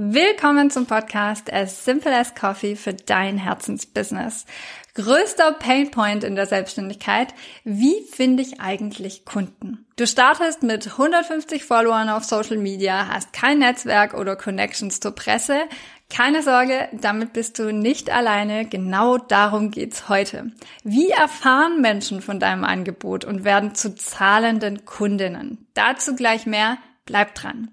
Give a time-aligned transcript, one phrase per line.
[0.00, 4.46] Willkommen zum Podcast As Simple as Coffee für dein Herzensbusiness.
[4.94, 7.34] Größter Painpoint in der Selbstständigkeit.
[7.64, 9.86] Wie finde ich eigentlich Kunden?
[9.96, 15.62] Du startest mit 150 Followern auf Social Media, hast kein Netzwerk oder Connections zur Presse.
[16.08, 18.66] Keine Sorge, damit bist du nicht alleine.
[18.66, 20.52] Genau darum geht's heute.
[20.84, 25.66] Wie erfahren Menschen von deinem Angebot und werden zu zahlenden Kundinnen?
[25.74, 26.78] Dazu gleich mehr.
[27.04, 27.72] Bleib dran.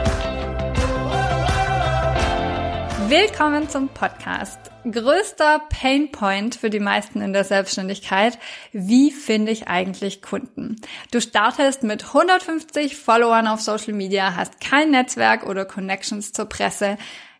[3.11, 4.57] Willkommen zum Podcast.
[4.89, 8.39] Größter Painpoint für die meisten in der Selbstständigkeit.
[8.71, 10.77] Wie finde ich eigentlich Kunden?
[11.11, 16.97] Du startest mit 150 Followern auf Social Media, hast kein Netzwerk oder Connections zur Presse.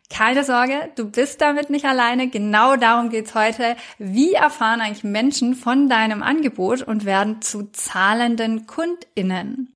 [0.10, 2.28] Keine Sorge, du bist damit nicht alleine.
[2.28, 3.78] Genau darum geht's heute.
[3.98, 9.74] Wie erfahren eigentlich Menschen von deinem Angebot und werden zu zahlenden KundInnen?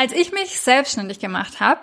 [0.00, 1.80] Als ich mich selbstständig gemacht habe,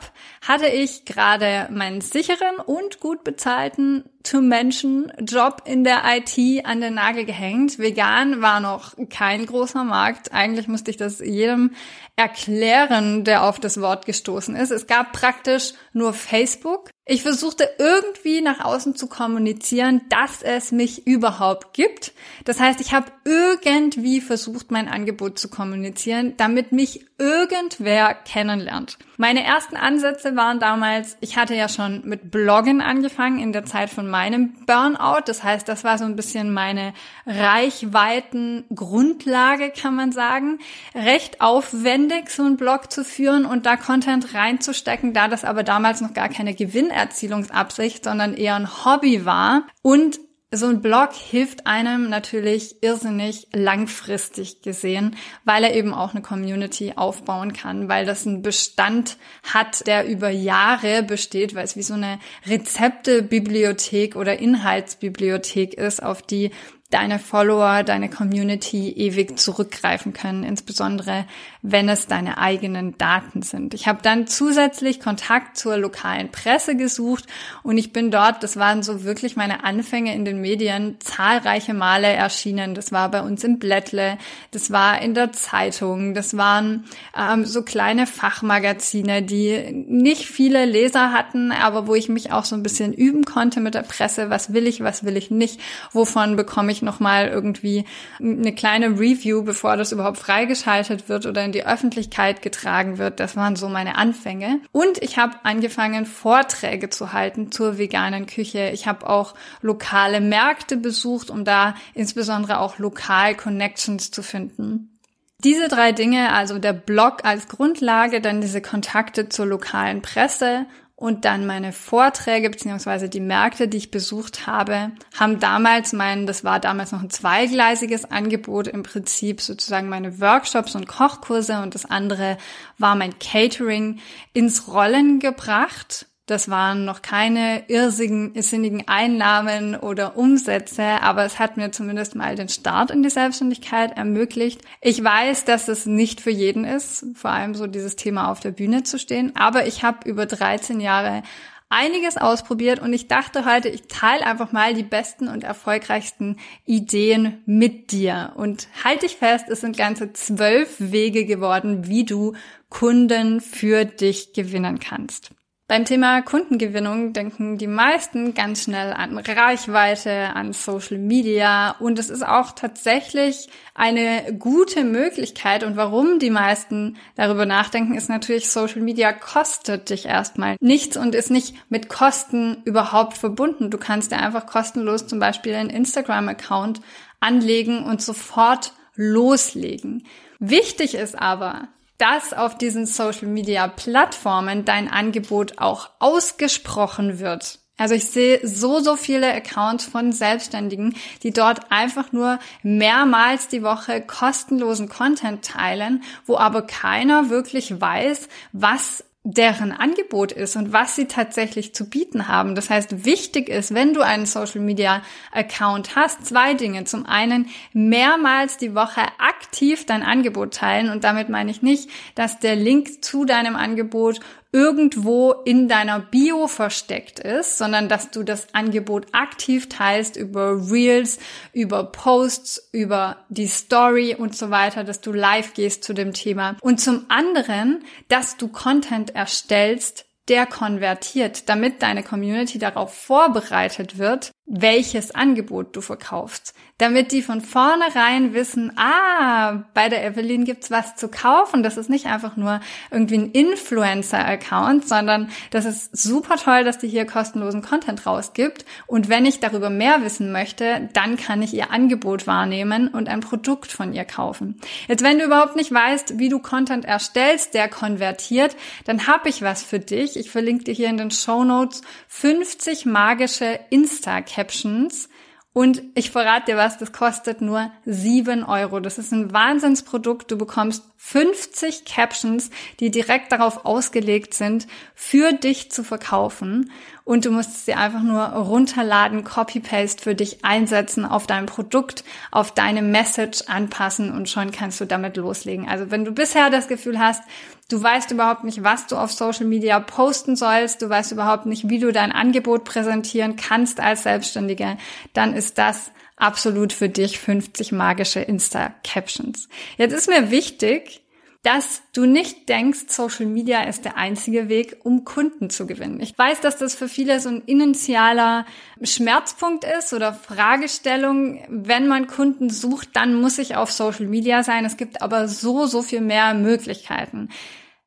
[0.48, 7.26] hatte ich gerade meinen sicheren und gut bezahlten To-Menschen-Job in der IT an den Nagel
[7.26, 7.80] gehängt.
[7.80, 10.34] Vegan war noch kein großer Markt.
[10.34, 11.72] Eigentlich musste ich das jedem
[12.16, 14.72] erklären, der auf das Wort gestoßen ist.
[14.72, 21.06] Es gab praktisch nur Facebook ich versuchte irgendwie nach außen zu kommunizieren, dass es mich
[21.06, 22.14] überhaupt gibt.
[22.46, 28.98] Das heißt, ich habe irgendwie versucht, mein Angebot zu kommunizieren, damit mich irgendwer kennenlernt.
[29.18, 33.90] Meine ersten Ansätze waren damals, ich hatte ja schon mit Bloggen angefangen in der Zeit
[33.90, 35.22] von meinem Burnout.
[35.26, 36.94] Das heißt, das war so ein bisschen meine
[37.26, 40.60] Reichweiten-Grundlage, kann man sagen.
[40.94, 46.02] Recht aufwendig, so einen Blog zu führen und da Content reinzustecken, da das aber damals
[46.02, 49.64] noch gar keine Gewinnerzielungsabsicht, sondern eher ein Hobby war.
[49.82, 50.20] Und
[50.58, 56.94] so ein Blog hilft einem natürlich irrsinnig langfristig gesehen, weil er eben auch eine Community
[56.96, 61.94] aufbauen kann, weil das einen Bestand hat, der über Jahre besteht, weil es wie so
[61.94, 66.52] eine Rezeptebibliothek oder Inhaltsbibliothek ist, auf die
[66.92, 71.26] deine Follower, deine Community ewig zurückgreifen können, insbesondere
[71.68, 73.74] wenn es deine eigenen Daten sind.
[73.74, 77.26] Ich habe dann zusätzlich Kontakt zur lokalen Presse gesucht
[77.64, 82.08] und ich bin dort, das waren so wirklich meine Anfänge in den Medien, zahlreiche Male
[82.08, 82.76] erschienen.
[82.76, 84.20] Das war bei uns im Blättle,
[84.52, 86.86] das war in der Zeitung, das waren
[87.18, 92.56] ähm, so kleine Fachmagazine, die nicht viele Leser hatten, aber wo ich mich auch so
[92.56, 95.60] ein bisschen üben konnte mit der Presse, was will ich, was will ich nicht,
[95.92, 97.86] wovon bekomme ich nochmal irgendwie
[98.20, 103.20] eine kleine Review, bevor das überhaupt freigeschaltet wird oder in die Öffentlichkeit getragen wird.
[103.20, 104.60] Das waren so meine Anfänge.
[104.72, 108.70] Und ich habe angefangen, Vorträge zu halten zur veganen Küche.
[108.74, 115.00] Ich habe auch lokale Märkte besucht, um da insbesondere auch lokal Connections zu finden.
[115.44, 120.66] Diese drei Dinge, also der Blog als Grundlage, dann diese Kontakte zur lokalen Presse
[121.06, 126.44] und dann meine Vorträge beziehungsweise die Märkte, die ich besucht habe, haben damals mein, das
[126.44, 131.86] war damals noch ein zweigleisiges Angebot, im Prinzip sozusagen meine Workshops und Kochkurse und das
[131.86, 132.40] andere
[132.80, 134.00] war mein Catering
[134.34, 136.08] ins Rollen gebracht.
[136.28, 142.50] Das waren noch keine irrsinnigen Einnahmen oder Umsätze, aber es hat mir zumindest mal den
[142.50, 144.62] Start in die Selbstständigkeit ermöglicht.
[144.82, 148.50] Ich weiß, dass es nicht für jeden ist, vor allem so dieses Thema auf der
[148.50, 151.22] Bühne zu stehen, aber ich habe über 13 Jahre
[151.70, 157.44] einiges ausprobiert und ich dachte heute, ich teile einfach mal die besten und erfolgreichsten Ideen
[157.46, 158.34] mit dir.
[158.36, 162.34] Und halte dich fest, es sind ganze zwölf Wege geworden, wie du
[162.70, 165.35] Kunden für dich gewinnen kannst.
[165.68, 172.12] Beim Thema Kundengewinnung denken die meisten ganz schnell an Reichweite, an Social Media und es
[172.12, 178.82] ist auch tatsächlich eine gute Möglichkeit und warum die meisten darüber nachdenken, ist natürlich Social
[178.82, 183.72] Media kostet dich erstmal nichts und ist nicht mit Kosten überhaupt verbunden.
[183.72, 186.80] Du kannst dir einfach kostenlos zum Beispiel einen Instagram-Account
[187.20, 190.06] anlegen und sofort loslegen.
[190.38, 197.60] Wichtig ist aber, dass auf diesen Social Media Plattformen dein Angebot auch ausgesprochen wird.
[197.78, 203.64] Also ich sehe so, so viele Accounts von Selbstständigen, die dort einfach nur mehrmals die
[203.64, 210.96] Woche kostenlosen Content teilen, wo aber keiner wirklich weiß, was deren Angebot ist und was
[210.96, 212.54] sie tatsächlich zu bieten haben.
[212.54, 215.02] Das heißt, wichtig ist, wenn du einen Social Media
[215.32, 216.84] Account hast, zwei Dinge.
[216.84, 222.40] Zum einen mehrmals die Woche aktiv dein Angebot teilen und damit meine ich nicht, dass
[222.40, 224.20] der Link zu deinem Angebot
[224.56, 231.20] irgendwo in deiner Bio versteckt ist, sondern dass du das Angebot aktiv teilst über Reels,
[231.52, 236.56] über Posts, über die Story und so weiter, dass du live gehst zu dem Thema.
[236.62, 244.32] Und zum anderen, dass du Content erstellst, der konvertiert, damit deine Community darauf vorbereitet wird,
[244.48, 250.96] welches Angebot du verkaufst, damit die von vornherein wissen, ah, bei der Evelyn gibt's was
[250.96, 251.64] zu kaufen.
[251.64, 252.60] Das ist nicht einfach nur
[252.92, 258.66] irgendwie ein Influencer-Account, sondern das ist super toll, dass die hier kostenlosen Content rausgibt.
[258.86, 263.22] Und wenn ich darüber mehr wissen möchte, dann kann ich ihr Angebot wahrnehmen und ein
[263.22, 264.60] Produkt von ihr kaufen.
[264.88, 269.42] Jetzt, wenn du überhaupt nicht weißt, wie du Content erstellst, der konvertiert, dann habe ich
[269.42, 270.18] was für dich.
[270.18, 275.10] Ich verlinke dir hier in den Show Notes 50 magische Insta Captions.
[275.54, 278.82] Und ich verrate dir was, das kostet nur sieben Euro.
[278.82, 280.30] Das ist ein Wahnsinnsprodukt.
[280.30, 282.50] Du bekommst 50 Captions,
[282.80, 284.66] die direkt darauf ausgelegt sind,
[284.96, 286.72] für dich zu verkaufen.
[287.04, 292.52] Und du musst sie einfach nur runterladen, Copy-Paste für dich einsetzen, auf dein Produkt, auf
[292.56, 295.70] deine Message anpassen und schon kannst du damit loslegen.
[295.70, 297.22] Also wenn du bisher das Gefühl hast,
[297.70, 301.70] du weißt überhaupt nicht, was du auf Social Media posten sollst, du weißt überhaupt nicht,
[301.70, 304.78] wie du dein Angebot präsentieren kannst als Selbstständiger,
[305.14, 309.50] dann ist das absolut für dich 50 magische Insta-Captions.
[309.78, 311.06] Jetzt ist mir wichtig,
[311.46, 316.00] dass du nicht denkst, Social Media ist der einzige Weg, um Kunden zu gewinnen.
[316.00, 318.48] Ich weiß, dass das für viele so ein initialer
[318.82, 321.44] Schmerzpunkt ist oder Fragestellung.
[321.48, 324.66] Wenn man Kunden sucht, dann muss ich auf Social Media sein.
[324.66, 327.30] Es gibt aber so, so viel mehr Möglichkeiten.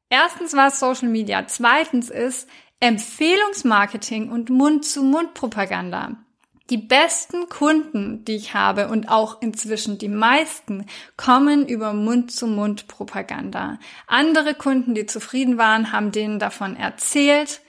[0.09, 1.45] Erstens war es Social Media.
[1.49, 2.49] Zweitens ist
[2.79, 6.17] Empfehlungsmarketing und Mund-zu-Mund-Propaganda.
[6.71, 10.85] Die besten Kunden, die ich habe und auch inzwischen die meisten,
[11.17, 13.79] kommen über Mund-zu-Mund-Propaganda.
[14.07, 17.63] Andere Kunden, die zufrieden waren, haben denen davon erzählt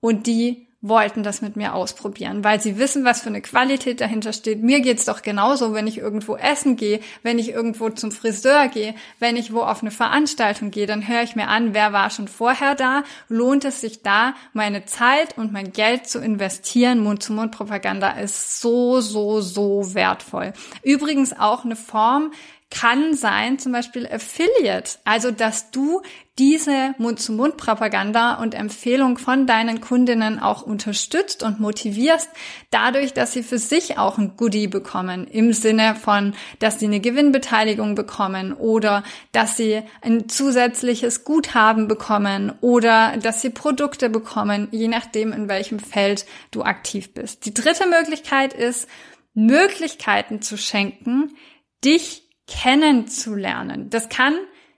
[0.00, 4.34] und die wollten das mit mir ausprobieren, weil sie wissen, was für eine Qualität dahinter
[4.34, 4.62] steht.
[4.62, 8.94] Mir geht's doch genauso, wenn ich irgendwo essen gehe, wenn ich irgendwo zum Friseur gehe,
[9.18, 12.28] wenn ich wo auf eine Veranstaltung gehe, dann höre ich mir an, wer war schon
[12.28, 17.00] vorher da, lohnt es sich da, meine Zeit und mein Geld zu investieren.
[17.00, 20.52] Mund-zu-Mund-Propaganda ist so, so, so wertvoll.
[20.82, 22.30] Übrigens auch eine Form,
[22.74, 24.98] kann sein, zum Beispiel Affiliate.
[25.04, 26.02] Also, dass du
[26.40, 32.28] diese Mund-zu-Mund-Propaganda und Empfehlung von deinen Kundinnen auch unterstützt und motivierst,
[32.70, 36.98] dadurch, dass sie für sich auch ein Goodie bekommen, im Sinne von, dass sie eine
[36.98, 44.88] Gewinnbeteiligung bekommen oder dass sie ein zusätzliches Guthaben bekommen oder dass sie Produkte bekommen, je
[44.88, 47.46] nachdem, in welchem Feld du aktiv bist.
[47.46, 48.88] Die dritte Möglichkeit ist,
[49.34, 51.36] Möglichkeiten zu schenken,
[51.84, 53.90] dich kennenzulernen.
[53.90, 54.34] Das kann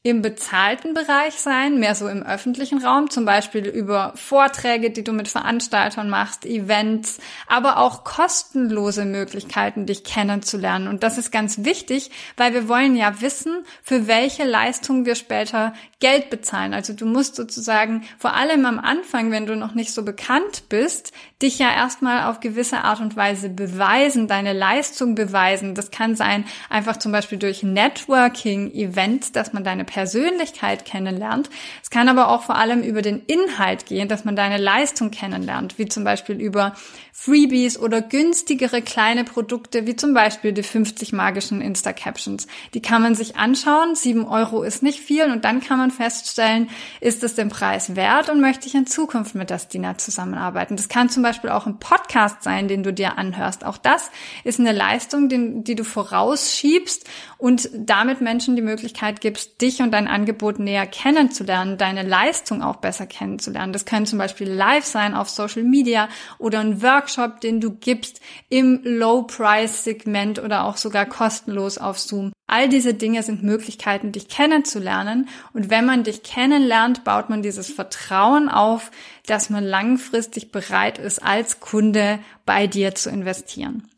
[0.06, 5.12] im bezahlten Bereich sein, mehr so im öffentlichen Raum, zum Beispiel über Vorträge, die du
[5.12, 7.18] mit Veranstaltern machst, Events,
[7.48, 10.86] aber auch kostenlose Möglichkeiten, dich kennenzulernen.
[10.86, 15.74] Und das ist ganz wichtig, weil wir wollen ja wissen, für welche Leistung wir später
[15.98, 16.72] Geld bezahlen.
[16.72, 21.12] Also du musst sozusagen vor allem am Anfang, wenn du noch nicht so bekannt bist,
[21.42, 25.74] dich ja erstmal auf gewisse Art und Weise beweisen, deine Leistung beweisen.
[25.74, 31.48] Das kann sein einfach zum Beispiel durch Networking, Events, dass man deine Persönlichkeit kennenlernt.
[31.82, 35.78] Es kann aber auch vor allem über den Inhalt gehen, dass man deine Leistung kennenlernt,
[35.78, 36.74] wie zum Beispiel über
[37.18, 42.46] Freebies oder günstigere kleine Produkte, wie zum Beispiel die 50 magischen Insta-Captions.
[42.74, 43.94] Die kann man sich anschauen.
[43.94, 46.68] 7 Euro ist nicht viel und dann kann man feststellen,
[47.00, 50.76] ist es den Preis wert und möchte ich in Zukunft mit der Stina zusammenarbeiten.
[50.76, 53.64] Das kann zum Beispiel auch ein Podcast sein, den du dir anhörst.
[53.64, 54.10] Auch das
[54.44, 60.08] ist eine Leistung, die, du vorausschiebst und damit Menschen die Möglichkeit gibst, dich und dein
[60.08, 63.72] Angebot näher kennenzulernen, deine Leistung auch besser kennenzulernen.
[63.72, 68.20] Das können zum Beispiel live sein auf Social Media oder ein Workshop, den du gibst
[68.48, 72.32] im Low-Price-Segment oder auch sogar kostenlos auf Zoom.
[72.48, 75.28] All diese Dinge sind Möglichkeiten, dich kennenzulernen.
[75.52, 78.92] Und wenn man dich kennenlernt, baut man dieses Vertrauen auf,
[79.26, 83.88] dass man langfristig bereit ist, als Kunde bei dir zu investieren.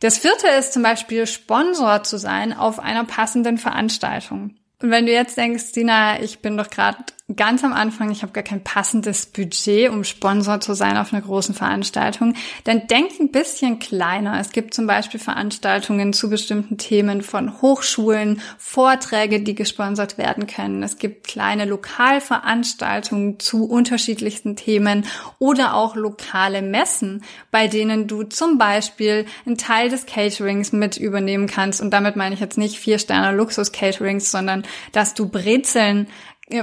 [0.00, 4.56] Das vierte ist zum Beispiel Sponsor zu sein auf einer passenden Veranstaltung.
[4.82, 6.98] Und wenn du jetzt denkst, Dina, ich bin doch gerade
[7.36, 11.22] ganz am Anfang, ich habe gar kein passendes Budget, um Sponsor zu sein auf einer
[11.22, 14.38] großen Veranstaltung, dann denk ein bisschen kleiner.
[14.40, 20.82] Es gibt zum Beispiel Veranstaltungen zu bestimmten Themen von Hochschulen, Vorträge, die gesponsert werden können.
[20.82, 25.06] Es gibt kleine Lokalveranstaltungen zu unterschiedlichsten Themen
[25.38, 31.46] oder auch lokale Messen, bei denen du zum Beispiel einen Teil des Caterings mit übernehmen
[31.46, 31.80] kannst.
[31.80, 36.08] Und damit meine ich jetzt nicht vier Sterne Luxus Caterings, sondern dass du Brezeln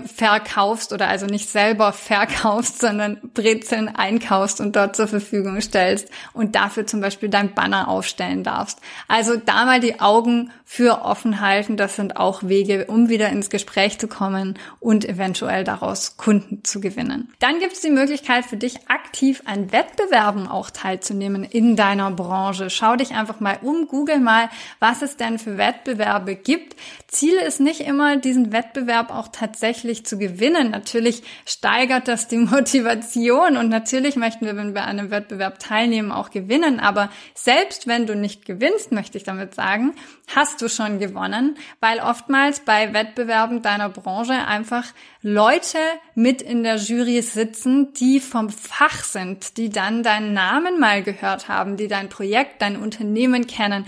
[0.05, 6.55] verkaufst oder also nicht selber verkaufst, sondern Brezeln einkaufst und dort zur Verfügung stellst und
[6.55, 8.79] dafür zum Beispiel dein Banner aufstellen darfst.
[9.07, 13.49] Also da mal die Augen für offen halten, das sind auch Wege, um wieder ins
[13.49, 17.33] Gespräch zu kommen und eventuell daraus Kunden zu gewinnen.
[17.39, 22.69] Dann gibt es die Möglichkeit für dich aktiv an Wettbewerben auch teilzunehmen in deiner Branche.
[22.69, 26.75] Schau dich einfach mal um, google mal, was es denn für Wettbewerbe gibt.
[27.11, 30.69] Ziel ist nicht immer, diesen Wettbewerb auch tatsächlich zu gewinnen.
[30.69, 36.11] Natürlich steigert das die Motivation und natürlich möchten wir, wenn wir an einem Wettbewerb teilnehmen,
[36.11, 36.79] auch gewinnen.
[36.79, 39.95] Aber selbst wenn du nicht gewinnst, möchte ich damit sagen,
[40.35, 44.85] hast du schon gewonnen, weil oftmals bei Wettbewerben deiner Branche einfach
[45.23, 45.79] Leute
[46.13, 51.47] mit in der Jury sitzen, die vom Fach sind, die dann deinen Namen mal gehört
[51.47, 53.85] haben, die dein Projekt, dein Unternehmen kennen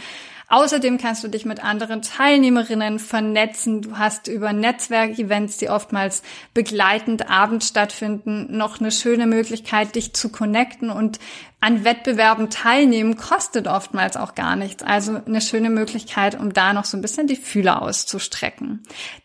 [0.51, 3.81] Außerdem kannst du dich mit anderen Teilnehmerinnen vernetzen.
[3.81, 10.27] Du hast über Netzwerkevents, die oftmals begleitend abends stattfinden, noch eine schöne Möglichkeit, dich zu
[10.27, 11.20] connecten und
[11.61, 14.83] an Wettbewerben teilnehmen kostet oftmals auch gar nichts.
[14.83, 18.83] Also eine schöne Möglichkeit, um da noch so ein bisschen die Fühler auszustrecken.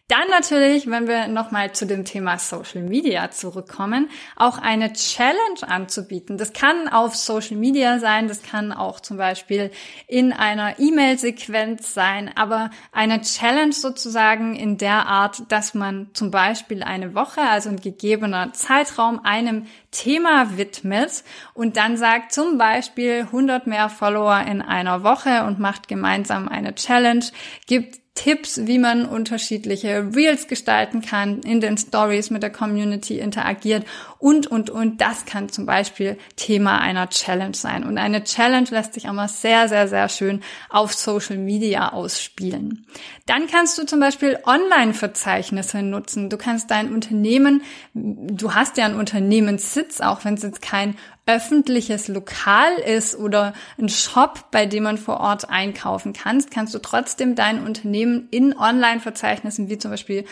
[0.08, 6.38] Dann natürlich, wenn wir nochmal zu dem Thema Social Media zurückkommen, auch eine Challenge anzubieten.
[6.38, 9.72] Das kann auf Social Media sein, das kann auch zum Beispiel
[10.06, 16.84] in einer E-Mail-Sequenz sein, aber eine Challenge sozusagen in der Art, dass man zum Beispiel
[16.84, 23.66] eine Woche, also ein gegebener Zeitraum, einem Thema widmet und dann sagt zum Beispiel 100
[23.66, 27.24] mehr Follower in einer Woche und macht gemeinsam eine Challenge,
[27.66, 33.84] gibt Tipps, wie man unterschiedliche Reels gestalten kann, in den Stories mit der Community interagiert
[34.18, 35.00] und, und, und.
[35.00, 37.84] Das kann zum Beispiel Thema einer Challenge sein.
[37.84, 42.86] Und eine Challenge lässt sich auch mal sehr, sehr, sehr schön auf Social Media ausspielen.
[43.26, 46.30] Dann kannst du zum Beispiel Online-Verzeichnisse nutzen.
[46.30, 47.62] Du kannst dein Unternehmen,
[47.94, 50.96] du hast ja einen Unternehmenssitz, auch wenn es jetzt kein
[51.26, 56.78] öffentliches Lokal ist oder ein Shop, bei dem man vor Ort einkaufen kannst, kannst du
[56.78, 60.24] trotzdem dein Unternehmen in Online-Verzeichnissen wie zum Beispiel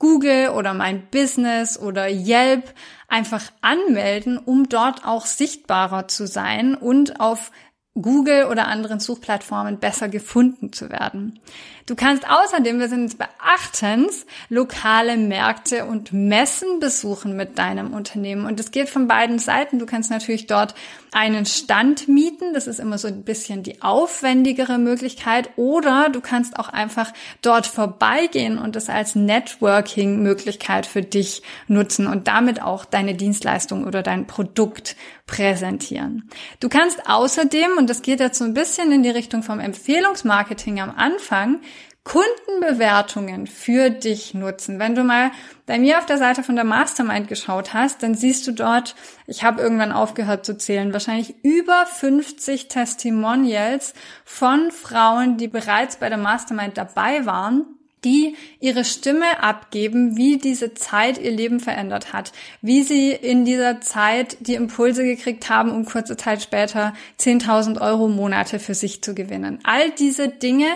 [0.00, 2.74] Google oder mein Business oder Yelp
[3.06, 7.52] einfach anmelden, um dort auch sichtbarer zu sein und auf
[7.94, 11.38] Google oder anderen Suchplattformen besser gefunden zu werden.
[11.86, 18.46] Du kannst außerdem, wir sind bei achtens, lokale Märkte und Messen besuchen mit deinem Unternehmen.
[18.46, 19.78] Und es geht von beiden Seiten.
[19.78, 20.74] Du kannst natürlich dort
[21.12, 22.54] einen Stand mieten.
[22.54, 25.50] Das ist immer so ein bisschen die aufwendigere Möglichkeit.
[25.56, 32.28] Oder du kannst auch einfach dort vorbeigehen und es als Networking-Möglichkeit für dich nutzen und
[32.28, 34.96] damit auch deine Dienstleistung oder dein Produkt
[35.26, 36.28] präsentieren.
[36.58, 40.80] Du kannst außerdem, und das geht jetzt so ein bisschen in die Richtung vom Empfehlungsmarketing
[40.80, 41.60] am Anfang,
[42.10, 44.80] Kundenbewertungen für dich nutzen.
[44.80, 45.30] Wenn du mal
[45.66, 48.96] bei mir auf der Seite von der Mastermind geschaut hast, dann siehst du dort,
[49.28, 56.08] ich habe irgendwann aufgehört zu zählen, wahrscheinlich über 50 Testimonials von Frauen, die bereits bei
[56.08, 57.64] der Mastermind dabei waren
[58.04, 63.82] die ihre Stimme abgeben, wie diese Zeit ihr Leben verändert hat, wie sie in dieser
[63.82, 69.14] Zeit die Impulse gekriegt haben, um kurze Zeit später 10.000 Euro Monate für sich zu
[69.14, 69.58] gewinnen.
[69.64, 70.68] All diese Dinge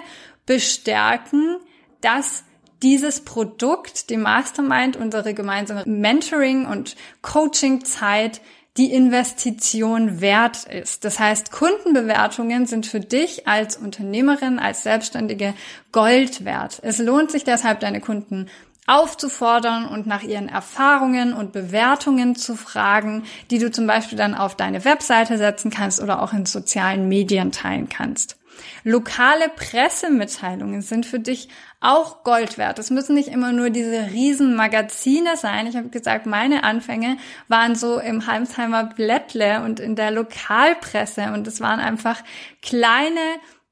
[0.47, 1.59] bestärken,
[2.01, 2.45] dass
[2.83, 8.41] dieses Produkt, die Mastermind, unsere gemeinsame Mentoring- und Coaching-Zeit
[8.77, 11.05] die Investition wert ist.
[11.05, 15.55] Das heißt, Kundenbewertungen sind für dich als Unternehmerin, als Selbstständige
[15.93, 16.81] Gold wert.
[16.83, 18.51] Es lohnt sich deshalb, deine Kunden
[18.87, 24.57] aufzufordern und nach ihren Erfahrungen und Bewertungen zu fragen, die du zum Beispiel dann auf
[24.57, 28.37] deine Webseite setzen kannst oder auch in sozialen Medien teilen kannst.
[28.83, 31.49] Lokale Pressemitteilungen sind für dich
[31.81, 32.79] auch Gold wert.
[32.79, 35.67] Es müssen nicht immer nur diese riesen Magazine sein.
[35.67, 37.19] Ich habe gesagt, meine Anfänge
[37.49, 42.23] waren so im Heimsheimer Blättle und in der Lokalpresse und es waren einfach
[42.63, 43.21] kleine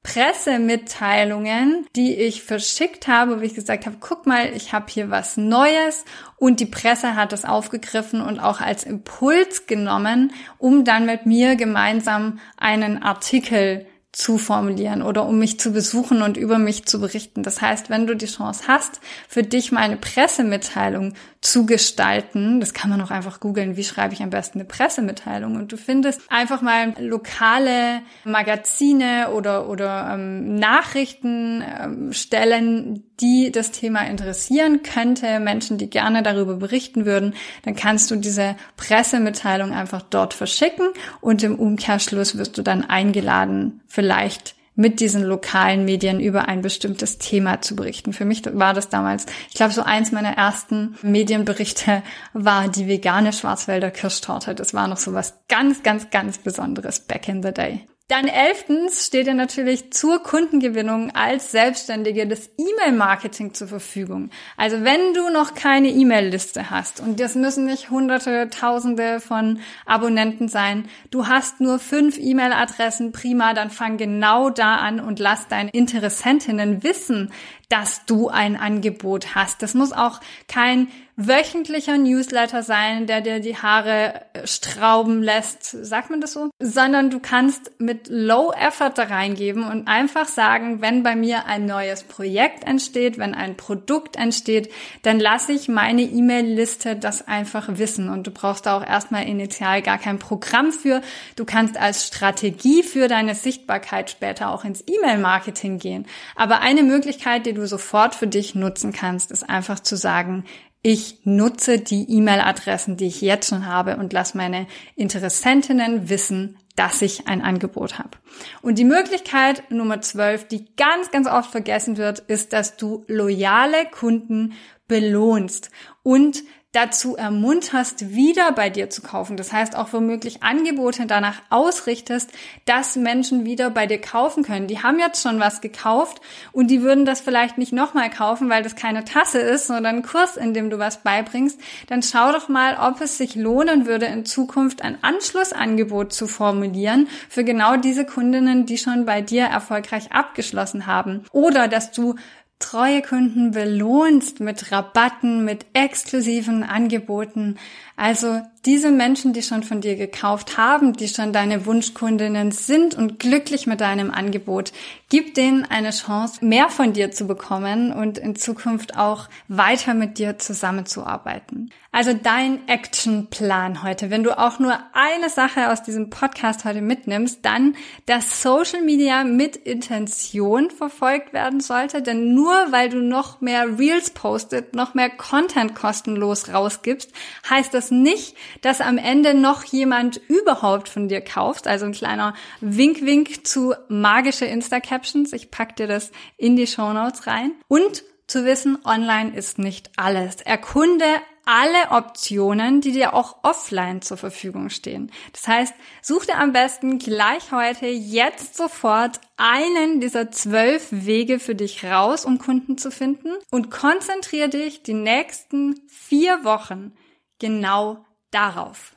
[0.03, 5.37] Pressemitteilungen, die ich verschickt habe, wo ich gesagt habe, guck mal, ich habe hier was
[5.37, 6.05] Neues
[6.37, 11.55] und die Presse hat das aufgegriffen und auch als Impuls genommen, um dann mit mir
[11.55, 17.42] gemeinsam einen Artikel zu formulieren oder um mich zu besuchen und über mich zu berichten.
[17.42, 22.75] Das heißt, wenn du die Chance hast, für dich mal eine Pressemitteilung zu gestalten, das
[22.75, 26.21] kann man auch einfach googeln, wie schreibe ich am besten eine Pressemitteilung und du findest
[26.28, 35.79] einfach mal lokale Magazine oder, oder ähm, Nachrichtenstellen, ähm, die das Thema interessieren könnte, Menschen,
[35.79, 40.88] die gerne darüber berichten würden, dann kannst du diese Pressemitteilung einfach dort verschicken
[41.21, 47.19] und im Umkehrschluss wirst du dann eingeladen, vielleicht mit diesen lokalen Medien über ein bestimmtes
[47.19, 48.12] Thema zu berichten.
[48.12, 52.02] Für mich war das damals, ich glaube, so eins meiner ersten Medienberichte
[52.33, 54.55] war die vegane Schwarzwälder Kirschtorte.
[54.55, 57.87] Das war noch so was ganz, ganz, ganz Besonderes back in the day.
[58.09, 64.31] Dann elftens steht dir natürlich zur Kundengewinnung als Selbstständige das E-Mail-Marketing zur Verfügung.
[64.57, 70.49] Also wenn du noch keine E-Mail-Liste hast, und das müssen nicht hunderte, tausende von Abonnenten
[70.49, 75.71] sein, du hast nur fünf E-Mail-Adressen, prima, dann fang genau da an und lass deine
[75.71, 77.33] Interessentinnen wissen,
[77.71, 79.63] dass du ein Angebot hast.
[79.63, 80.89] Das muss auch kein
[81.26, 86.50] wöchentlicher Newsletter sein, der dir die Haare äh, strauben lässt, sagt man das so?
[86.61, 91.67] Sondern du kannst mit Low Effort da reingeben und einfach sagen, wenn bei mir ein
[91.67, 94.71] neues Projekt entsteht, wenn ein Produkt entsteht,
[95.02, 99.83] dann lasse ich meine E-Mail-Liste das einfach wissen und du brauchst da auch erstmal initial
[99.83, 101.02] gar kein Programm für.
[101.37, 106.07] Du kannst als Strategie für deine Sichtbarkeit später auch ins E-Mail-Marketing gehen.
[106.37, 110.45] Aber eine Möglichkeit, die du sofort für dich nutzen kannst, ist einfach zu sagen,
[110.83, 117.03] ich nutze die E-Mail-Adressen, die ich jetzt schon habe und lasse meine Interessentinnen wissen, dass
[117.03, 118.19] ich ein Angebot habe.
[118.62, 123.87] Und die Möglichkeit Nummer 12, die ganz, ganz oft vergessen wird, ist, dass du loyale
[123.91, 124.55] Kunden
[124.93, 125.71] belohnst
[126.03, 129.37] und dazu ermunterst, wieder bei dir zu kaufen.
[129.37, 132.31] Das heißt auch womöglich Angebote danach ausrichtest,
[132.65, 134.69] dass Menschen wieder bei dir kaufen können.
[134.69, 138.63] Die haben jetzt schon was gekauft und die würden das vielleicht nicht nochmal kaufen, weil
[138.63, 141.61] das keine Tasse ist, sondern ein Kurs, in dem du was beibringst.
[141.89, 147.07] Dann schau doch mal, ob es sich lohnen würde, in Zukunft ein Anschlussangebot zu formulieren
[147.29, 151.25] für genau diese Kundinnen, die schon bei dir erfolgreich abgeschlossen haben.
[151.33, 152.15] Oder dass du
[152.62, 157.57] treue Kunden belohnst mit Rabatten, mit exklusiven Angeboten.
[157.96, 163.18] Also diese Menschen, die schon von dir gekauft haben, die schon deine Wunschkundinnen sind und
[163.18, 164.72] glücklich mit deinem Angebot,
[165.09, 170.18] gib denen eine Chance, mehr von dir zu bekommen und in Zukunft auch weiter mit
[170.18, 171.70] dir zusammenzuarbeiten.
[171.90, 174.09] Also dein Actionplan heute.
[174.09, 179.25] Wenn du auch nur eine Sache aus diesem Podcast heute mitnimmst, dann, dass Social Media
[179.25, 185.11] mit Intention verfolgt werden sollte, denn nur weil du noch mehr Reels postet, noch mehr
[185.11, 187.11] Content kostenlos rausgibst,
[187.49, 191.67] heißt das nicht, dass am Ende noch jemand überhaupt von dir kauft.
[191.67, 195.33] Also ein kleiner Wink-Wink zu magische Insta-Captions.
[195.33, 197.53] Ich pack dir das in die Show Notes rein.
[197.69, 200.37] Und zu wissen, online ist nicht alles.
[200.43, 201.05] Erkunde
[201.44, 205.11] alle Optionen, die dir auch offline zur Verfügung stehen.
[205.33, 211.55] Das heißt, such dir am besten gleich heute, jetzt sofort einen dieser zwölf Wege für
[211.55, 216.92] dich raus, um Kunden zu finden und konzentriere dich die nächsten vier Wochen
[217.38, 218.96] genau darauf.